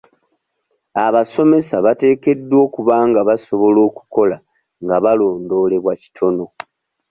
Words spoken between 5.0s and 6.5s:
balondoolebwa kitono.